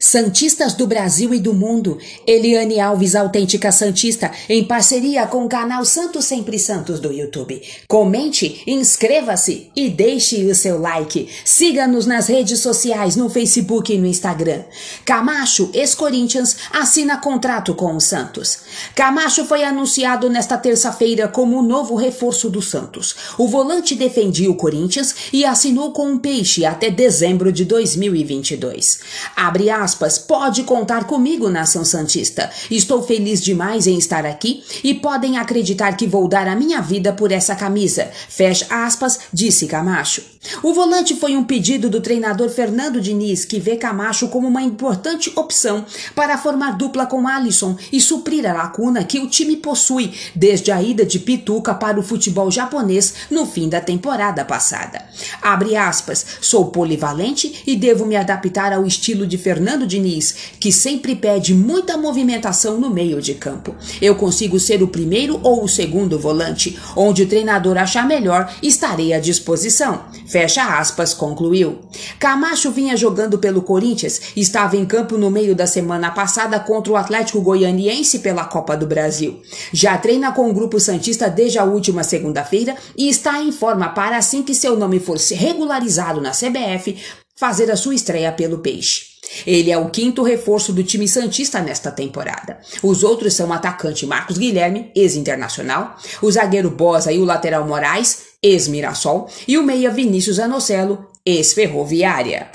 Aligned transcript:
Santistas 0.00 0.74
do 0.74 0.86
Brasil 0.86 1.34
e 1.34 1.40
do 1.40 1.52
mundo, 1.52 1.98
Eliane 2.24 2.78
Alves, 2.78 3.16
autêntica 3.16 3.72
Santista, 3.72 4.30
em 4.48 4.62
parceria 4.62 5.26
com 5.26 5.44
o 5.44 5.48
canal 5.48 5.84
Santos 5.84 6.24
Sempre 6.24 6.56
Santos 6.56 7.00
do 7.00 7.12
YouTube. 7.12 7.60
Comente, 7.88 8.62
inscreva-se 8.64 9.72
e 9.74 9.90
deixe 9.90 10.44
o 10.44 10.54
seu 10.54 10.78
like. 10.80 11.28
Siga-nos 11.44 12.06
nas 12.06 12.28
redes 12.28 12.60
sociais, 12.60 13.16
no 13.16 13.28
Facebook 13.28 13.92
e 13.92 13.98
no 13.98 14.06
Instagram. 14.06 14.62
Camacho, 15.04 15.68
ex-Corinthians, 15.74 16.56
assina 16.72 17.16
contrato 17.16 17.74
com 17.74 17.96
o 17.96 18.00
Santos. 18.00 18.60
Camacho 18.94 19.44
foi 19.46 19.64
anunciado 19.64 20.30
nesta 20.30 20.56
terça-feira 20.56 21.26
como 21.26 21.58
o 21.58 21.62
novo 21.62 21.96
reforço 21.96 22.48
do 22.48 22.62
Santos. 22.62 23.16
O 23.36 23.48
volante 23.48 23.96
defendia 23.96 24.48
o 24.48 24.54
Corinthians 24.54 25.12
e 25.32 25.44
assinou 25.44 25.90
com 25.90 26.14
o 26.14 26.20
Peixe 26.20 26.64
até 26.64 26.88
dezembro 26.88 27.50
de 27.50 27.64
2022. 27.64 29.00
Abre 29.34 29.68
aspas 29.70 29.87
aspas, 29.88 30.18
pode 30.18 30.64
contar 30.64 31.04
comigo, 31.04 31.48
nação 31.48 31.82
santista. 31.82 32.50
Estou 32.70 33.02
feliz 33.02 33.42
demais 33.42 33.86
em 33.86 33.96
estar 33.96 34.26
aqui 34.26 34.62
e 34.84 34.92
podem 34.92 35.38
acreditar 35.38 35.96
que 35.96 36.06
vou 36.06 36.28
dar 36.28 36.46
a 36.46 36.54
minha 36.54 36.82
vida 36.82 37.10
por 37.10 37.32
essa 37.32 37.56
camisa. 37.56 38.10
Fecha 38.28 38.66
aspas, 38.70 39.20
disse 39.32 39.66
Camacho. 39.66 40.22
O 40.62 40.72
volante 40.72 41.14
foi 41.16 41.36
um 41.36 41.44
pedido 41.44 41.90
do 41.90 42.00
treinador 42.00 42.48
Fernando 42.48 43.00
Diniz, 43.00 43.44
que 43.44 43.58
vê 43.58 43.76
Camacho 43.76 44.28
como 44.28 44.46
uma 44.46 44.62
importante 44.62 45.32
opção 45.34 45.84
para 46.14 46.38
formar 46.38 46.76
dupla 46.76 47.06
com 47.06 47.26
Alisson 47.26 47.76
e 47.92 48.00
suprir 48.00 48.46
a 48.46 48.52
lacuna 48.52 49.04
que 49.04 49.18
o 49.18 49.28
time 49.28 49.56
possui 49.56 50.12
desde 50.34 50.70
a 50.70 50.82
ida 50.82 51.04
de 51.04 51.18
Pituca 51.18 51.74
para 51.74 51.98
o 51.98 52.02
futebol 52.02 52.50
japonês 52.50 53.14
no 53.30 53.46
fim 53.46 53.68
da 53.68 53.80
temporada 53.80 54.44
passada. 54.44 55.02
Abre 55.42 55.76
aspas, 55.76 56.24
sou 56.40 56.66
polivalente 56.66 57.62
e 57.66 57.74
devo 57.74 58.06
me 58.06 58.16
adaptar 58.16 58.72
ao 58.72 58.86
estilo 58.86 59.26
de 59.26 59.36
Fernando 59.36 59.77
Fernando 59.78 59.86
Diniz, 59.86 60.34
que 60.58 60.72
sempre 60.72 61.14
pede 61.14 61.54
muita 61.54 61.96
movimentação 61.96 62.80
no 62.80 62.90
meio 62.90 63.22
de 63.22 63.34
campo. 63.34 63.76
Eu 64.02 64.16
consigo 64.16 64.58
ser 64.58 64.82
o 64.82 64.88
primeiro 64.88 65.38
ou 65.42 65.62
o 65.62 65.68
segundo 65.68 66.18
volante, 66.18 66.76
onde 66.96 67.22
o 67.22 67.28
treinador 67.28 67.76
achar 67.78 68.06
melhor, 68.06 68.52
estarei 68.60 69.12
à 69.12 69.20
disposição. 69.20 70.06
Fecha 70.26 70.78
aspas, 70.78 71.14
concluiu. 71.14 71.78
Camacho 72.18 72.72
vinha 72.72 72.96
jogando 72.96 73.38
pelo 73.38 73.62
Corinthians, 73.62 74.20
estava 74.34 74.76
em 74.76 74.84
campo 74.84 75.16
no 75.16 75.30
meio 75.30 75.54
da 75.54 75.66
semana 75.66 76.10
passada 76.10 76.58
contra 76.58 76.92
o 76.92 76.96
Atlético 76.96 77.40
Goianiense 77.40 78.18
pela 78.18 78.44
Copa 78.44 78.76
do 78.76 78.86
Brasil. 78.86 79.40
Já 79.72 79.96
treina 79.96 80.32
com 80.32 80.50
o 80.50 80.54
grupo 80.54 80.80
Santista 80.80 81.30
desde 81.30 81.58
a 81.58 81.64
última 81.64 82.02
segunda-feira 82.02 82.74
e 82.96 83.08
está 83.08 83.40
em 83.40 83.52
forma 83.52 83.90
para 83.90 84.16
assim 84.16 84.42
que 84.42 84.54
seu 84.54 84.76
nome 84.76 84.98
for 84.98 85.18
regularizado 85.18 86.20
na 86.20 86.32
CBF, 86.32 86.96
fazer 87.36 87.70
a 87.70 87.76
sua 87.76 87.94
estreia 87.94 88.32
pelo 88.32 88.58
Peixe. 88.58 89.07
Ele 89.46 89.70
é 89.70 89.78
o 89.78 89.90
quinto 89.90 90.22
reforço 90.22 90.72
do 90.72 90.82
time 90.82 91.06
Santista 91.08 91.60
nesta 91.60 91.90
temporada. 91.90 92.58
Os 92.82 93.02
outros 93.02 93.34
são 93.34 93.48
o 93.48 93.52
atacante 93.52 94.06
Marcos 94.06 94.38
Guilherme, 94.38 94.90
ex-internacional, 94.94 95.96
o 96.22 96.30
zagueiro 96.30 96.70
Bosa 96.70 97.12
e 97.12 97.18
o 97.18 97.24
lateral 97.24 97.66
Moraes, 97.66 98.22
ex-Mirassol, 98.42 99.28
e 99.46 99.58
o 99.58 99.62
meia 99.62 99.90
Vinícius 99.90 100.38
Anocelo, 100.38 101.06
ex-Ferroviária. 101.24 102.50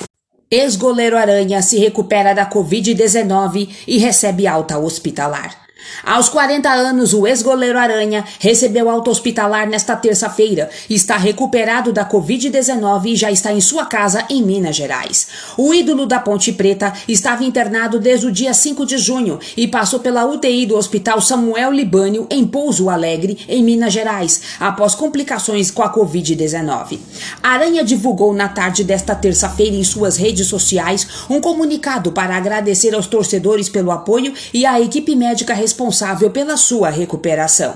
Ex-goleiro 0.49 1.17
Aranha 1.17 1.61
se 1.61 1.79
recupera 1.79 2.33
da 2.33 2.47
Covid-19 2.49 3.69
e 3.87 3.97
recebe 3.97 4.45
alta 4.45 4.77
hospitalar. 4.77 5.62
Aos 6.03 6.27
40 6.27 6.69
anos, 6.69 7.13
o 7.13 7.25
ex-goleiro 7.25 7.79
Aranha 7.79 8.25
recebeu 8.39 8.89
alta 8.89 9.09
hospitalar 9.09 9.67
nesta 9.67 9.95
terça-feira, 9.95 10.69
está 10.89 11.15
recuperado 11.17 11.93
da 11.93 12.05
Covid-19 12.05 13.05
e 13.05 13.15
já 13.15 13.31
está 13.31 13.53
em 13.53 13.61
sua 13.61 13.85
casa 13.85 14.25
em 14.29 14.41
Minas 14.41 14.75
Gerais. 14.75 15.27
O 15.57 15.73
ídolo 15.73 16.05
da 16.05 16.19
Ponte 16.19 16.51
Preta 16.51 16.93
estava 17.07 17.43
internado 17.43 17.99
desde 17.99 18.27
o 18.27 18.31
dia 18.31 18.53
5 18.53 18.85
de 18.85 18.97
junho 18.97 19.39
e 19.55 19.67
passou 19.67 19.99
pela 19.99 20.25
UTI 20.25 20.65
do 20.65 20.75
Hospital 20.75 21.21
Samuel 21.21 21.71
Libânio 21.71 22.27
em 22.29 22.45
Pouso 22.45 22.89
Alegre, 22.89 23.37
em 23.47 23.63
Minas 23.63 23.93
Gerais, 23.93 24.41
após 24.59 24.95
complicações 24.95 25.71
com 25.71 25.83
a 25.83 25.93
Covid-19. 25.93 26.99
Aranha 27.41 27.83
divulgou 27.83 28.33
na 28.33 28.49
tarde 28.49 28.83
desta 28.83 29.15
terça-feira 29.15 29.75
em 29.75 29.83
suas 29.83 30.17
redes 30.17 30.47
sociais 30.47 31.07
um 31.29 31.39
comunicado 31.39 32.11
para 32.11 32.35
agradecer 32.35 32.93
aos 32.93 33.07
torcedores 33.07 33.69
pelo 33.69 33.91
apoio 33.91 34.33
e 34.53 34.65
à 34.65 34.81
equipe 34.81 35.15
médica 35.15 35.53
responsável 35.53 35.72
responsável 35.73 36.29
pela 36.29 36.55
sua 36.55 36.89
recuperação. 36.89 37.73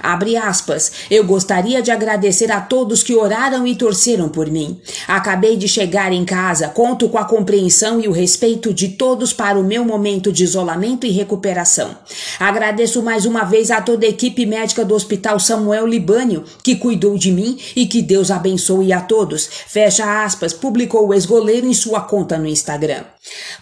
Abre 0.00 0.36
aspas. 0.36 0.92
Eu 1.10 1.24
gostaria 1.24 1.82
de 1.82 1.90
agradecer 1.90 2.52
a 2.52 2.60
todos 2.60 3.02
que 3.02 3.14
oraram 3.14 3.66
e 3.66 3.74
torceram 3.74 4.28
por 4.28 4.48
mim. 4.48 4.80
Acabei 5.08 5.56
de 5.56 5.66
chegar 5.66 6.12
em 6.12 6.24
casa, 6.24 6.68
conto 6.68 7.08
com 7.08 7.18
a 7.18 7.24
compreensão 7.24 8.00
e 8.00 8.06
o 8.06 8.12
respeito 8.12 8.72
de 8.72 8.90
todos 8.90 9.32
para 9.32 9.58
o 9.58 9.64
meu 9.64 9.84
momento 9.84 10.32
de 10.32 10.44
isolamento 10.44 11.06
e 11.06 11.10
recuperação. 11.10 11.96
Agradeço 12.38 13.02
mais 13.02 13.26
uma 13.26 13.42
vez 13.42 13.70
a 13.70 13.80
toda 13.80 14.06
a 14.06 14.08
equipe 14.08 14.46
médica 14.46 14.84
do 14.84 14.94
Hospital 14.94 15.40
Samuel 15.40 15.86
Libânio, 15.86 16.44
que 16.62 16.76
cuidou 16.76 17.18
de 17.18 17.32
mim 17.32 17.58
e 17.74 17.86
que 17.86 18.00
Deus 18.00 18.30
abençoe 18.30 18.92
a 18.92 19.00
todos. 19.00 19.48
Fecha 19.66 20.24
aspas, 20.24 20.52
publicou 20.52 21.08
o 21.08 21.14
ex-goleiro 21.14 21.66
em 21.66 21.74
sua 21.74 22.00
conta 22.02 22.38
no 22.38 22.46
Instagram. 22.46 23.02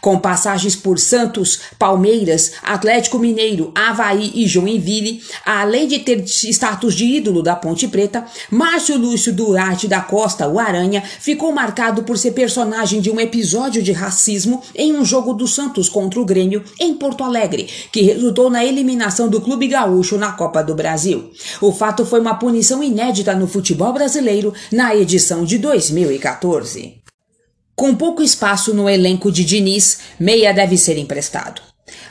Com 0.01 0.19
passagens 0.19 0.77
por 0.77 0.99
Santos, 0.99 1.61
Palmeiras, 1.79 2.53
Atlético 2.63 3.19
Mineiro, 3.19 3.73
Havaí 3.79 4.33
e 4.35 4.49
Joinville, 4.49 5.23
além 5.47 5.87
de 5.87 6.01
ter 6.01 6.25
status 6.27 6.95
de 6.95 7.05
ídolo 7.05 7.45
da 7.45 7.55
Ponte 7.55 7.87
Preta, 7.87 8.25
Márcio 8.51 8.99
Lúcio 8.99 9.33
Duarte 9.33 9.87
da 9.87 10.01
Costa, 10.01 10.49
o 10.49 10.59
Aranha, 10.59 11.01
ficou 11.01 11.53
marcado 11.53 12.03
por 12.03 12.19
ser 12.19 12.33
personagem 12.33 13.01
de 13.01 13.09
um 13.09 13.21
episódio 13.21 13.81
de 13.81 13.93
racismo 13.93 14.61
em 14.75 14.93
um 14.93 15.05
jogo 15.05 15.33
do 15.33 15.47
Santos 15.47 15.89
contra 15.89 16.21
o 16.21 16.25
Grêmio 16.25 16.65
em 16.81 16.95
Porto 16.95 17.23
Alegre, 17.23 17.69
que 17.93 18.03
resultou 18.03 18.51
na 18.51 18.65
eliminação 18.65 19.29
do 19.29 19.41
Clube 19.41 19.69
Gaúcho 19.69 20.19
na 20.19 20.33
Copa 20.33 20.61
do 20.61 20.75
Brasil. 20.75 21.31
O 21.61 21.71
fato 21.71 22.05
foi 22.05 22.19
uma 22.19 22.35
punição 22.35 22.83
inédita 22.83 23.33
no 23.35 23.47
futebol 23.47 23.93
brasileiro 23.93 24.53
na 24.73 24.97
edição 24.97 25.45
de 25.45 25.57
2014. 25.57 26.97
Com 27.77 27.95
pouco 27.95 28.25
espaço 28.25 28.75
no 28.75 28.91
elenco 28.91 29.31
de 29.31 29.45
Diniz, 29.45 30.01
Meia 30.19 30.53
deve 30.53 30.77
ser 30.77 30.99
emprestado. 30.99 31.68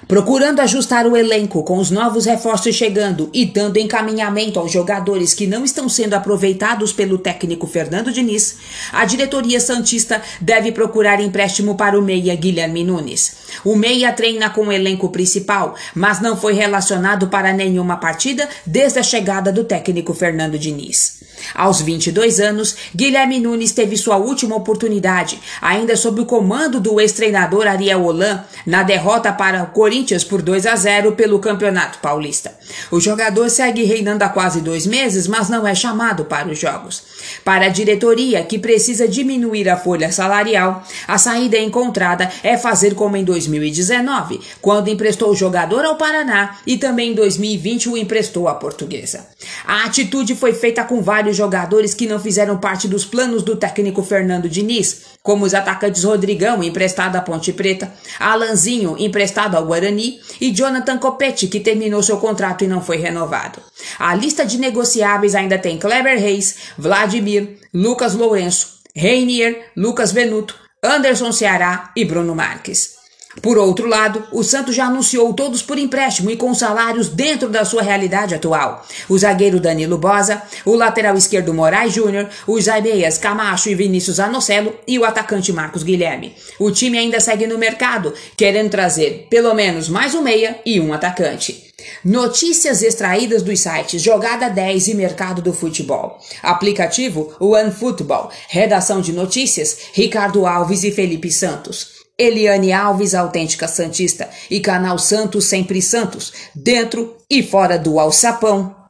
Procurando 0.07 0.61
ajustar 0.61 1.05
o 1.05 1.17
elenco 1.17 1.63
com 1.63 1.77
os 1.77 1.91
novos 1.91 2.25
reforços 2.25 2.75
chegando 2.75 3.29
e 3.33 3.45
dando 3.45 3.77
encaminhamento 3.77 4.59
aos 4.59 4.71
jogadores 4.71 5.33
que 5.33 5.47
não 5.47 5.65
estão 5.65 5.89
sendo 5.89 6.13
aproveitados 6.13 6.93
pelo 6.93 7.17
técnico 7.17 7.67
Fernando 7.67 8.11
Diniz, 8.11 8.57
a 8.93 9.05
diretoria 9.05 9.59
Santista 9.59 10.21
deve 10.39 10.71
procurar 10.71 11.19
empréstimo 11.19 11.75
para 11.75 11.99
o 11.99 12.01
meia 12.01 12.35
Guilherme 12.35 12.83
Nunes. 12.83 13.35
O 13.65 13.75
meia 13.75 14.13
treina 14.13 14.49
com 14.49 14.67
o 14.67 14.71
elenco 14.71 15.09
principal, 15.09 15.75
mas 15.94 16.21
não 16.21 16.38
foi 16.38 16.53
relacionado 16.53 17.27
para 17.27 17.53
nenhuma 17.53 17.97
partida 17.97 18.47
desde 18.65 18.99
a 18.99 19.03
chegada 19.03 19.51
do 19.51 19.63
técnico 19.63 20.13
Fernando 20.13 20.57
Diniz. 20.57 21.17
Aos 21.53 21.81
22 21.81 22.39
anos, 22.39 22.75
Guilherme 22.95 23.39
Nunes 23.39 23.71
teve 23.71 23.95
sua 23.95 24.17
última 24.17 24.55
oportunidade, 24.55 25.39
ainda 25.61 25.95
sob 25.95 26.21
o 26.21 26.25
comando 26.25 26.79
do 26.79 26.99
ex-treinador 26.99 27.67
Ariel 27.67 28.03
Holan, 28.03 28.44
na 28.65 28.83
derrota 28.83 29.31
para 29.31 29.66
Corinthians 29.73 30.23
por 30.23 30.41
2 30.41 30.66
a 30.66 30.75
0 30.75 31.13
pelo 31.13 31.39
Campeonato 31.39 32.00
Paulista. 32.00 32.53
O 32.91 33.00
jogador 33.00 33.50
segue 33.50 33.83
reinando 33.83 34.23
há 34.23 34.29
quase 34.29 34.61
dois 34.61 34.85
meses, 34.85 35.28
mas 35.28 35.50
não 35.50 35.67
é 35.67 35.73
chamado 35.75 36.25
para 36.25 36.50
os 36.50 36.59
jogos. 36.59 37.03
Para 37.44 37.66
a 37.66 37.69
diretoria, 37.69 38.44
que 38.44 38.59
precisa 38.59 39.07
diminuir 39.07 39.69
a 39.69 39.77
folha 39.77 40.11
salarial, 40.11 40.83
a 41.07 41.17
saída 41.17 41.57
encontrada 41.57 42.29
é 42.44 42.57
fazer 42.57 42.95
como 42.95 43.17
em 43.17 43.23
2019, 43.23 44.39
quando 44.61 44.89
emprestou 44.89 45.31
o 45.31 45.35
jogador 45.35 45.83
ao 45.85 45.95
Paraná 45.95 46.57
e 46.66 46.77
também 46.77 47.11
em 47.11 47.16
2020 47.16 47.89
o 47.89 47.97
emprestou 47.97 48.47
à 48.47 48.56
Portuguesa. 48.56 49.27
A 49.66 49.85
atitude 49.85 50.35
foi 50.35 50.53
feita 50.53 50.83
com 50.83 51.01
vários 51.01 51.35
jogadores 51.35 51.94
que 51.94 52.07
não 52.07 52.19
fizeram 52.19 52.57
parte 52.57 52.88
dos 52.88 53.06
planos 53.06 53.44
do 53.44 53.56
técnico 53.56 54.03
Fernando 54.03 54.50
Diniz, 54.50 55.17
como 55.22 55.44
os 55.44 55.53
atacantes 55.53 56.06
Rodrigão, 56.06 56.63
emprestado 56.63 57.17
à 57.17 57.22
Ponte 57.22 57.51
Preta, 57.51 57.91
Alanzinho, 58.17 58.95
emprestado 58.97 59.56
ao 59.57 59.65
Guarani, 59.65 60.19
e 60.39 60.51
Jonathan 60.51 60.98
Copete, 60.98 61.48
que 61.48 61.59
terminou 61.59 62.01
seu 62.01 62.18
contrato 62.18 62.63
e 62.63 62.68
não 62.68 62.81
foi 62.81 62.98
renovado. 62.98 63.62
A 64.00 64.15
lista 64.15 64.45
de 64.45 64.57
negociáveis 64.57 65.36
ainda 65.36 65.57
tem 65.57 65.77
Kleber 65.77 66.19
Reis, 66.19 66.56
Vladimir, 66.77 67.57
Lucas 67.74 68.13
Lourenço, 68.13 68.80
Reinier, 68.95 69.71
Lucas 69.75 70.12
Venuto, 70.12 70.56
Anderson 70.83 71.31
Ceará 71.31 71.92
e 71.95 72.06
Bruno 72.06 72.33
Marques. 72.33 72.96
Por 73.42 73.57
outro 73.57 73.88
lado, 73.88 74.24
o 74.31 74.44
Santos 74.44 74.75
já 74.75 74.86
anunciou 74.86 75.34
todos 75.34 75.62
por 75.62 75.78
empréstimo 75.78 76.30
e 76.31 76.38
com 76.38 76.54
salários 76.54 77.10
dentro 77.10 77.50
da 77.50 77.63
sua 77.63 77.81
realidade 77.81 78.34
atual. 78.34 78.86
O 79.07 79.18
zagueiro 79.18 79.60
Danilo 79.60 79.98
Bosa, 79.98 80.42
o 80.66 80.75
lateral 80.75 81.16
esquerdo 81.16 81.54
Moraes 81.54 81.94
Júnior, 81.94 82.30
os 82.48 82.66
zagueiros 82.66 83.18
Camacho 83.18 83.69
e 83.69 83.75
Vinícius 83.75 84.19
Anocelo 84.19 84.74
e 84.88 84.98
o 84.98 85.06
atacante 85.06 85.54
Marcos 85.54 85.84
Guilherme. 85.84 86.36
O 86.60 86.72
time 86.72 86.98
ainda 86.98 87.19
segue 87.19 87.45
no 87.48 87.57
mercado, 87.57 88.13
querendo 88.36 88.72
trazer 88.72 89.28
pelo 89.30 89.54
menos 89.54 89.88
mais 89.88 90.16
um 90.16 90.22
meia 90.22 90.60
e 90.66 90.80
um 90.80 90.94
atacante. 90.94 91.68
Notícias 92.04 92.81
extraídas 92.81 93.44
dos 93.44 93.60
sites 93.60 94.01
Jogada 94.01 94.50
10 94.50 94.88
e 94.88 94.94
Mercado 94.95 95.42
do 95.42 95.54
Futebol. 95.54 96.18
Aplicativo 96.42 97.36
OneFootball. 97.40 98.31
Redação 98.50 99.00
de 99.00 99.13
notícias 99.13 99.78
Ricardo 99.94 100.48
Alves 100.48 100.83
e 100.83 100.92
Felipe 100.92 101.31
Santos. 101.31 101.96
Eliane 102.18 102.72
Alves, 102.72 103.14
autêntica 103.14 103.68
Santista, 103.68 104.30
e 104.50 104.60
canal 104.60 104.98
Santos 104.98 105.46
Sempre 105.46 105.81
Santos, 105.81 106.34
dentro 106.56 107.16
e 107.30 107.44
fora 107.44 107.78
do 107.78 108.00
alçapão. 108.00 108.87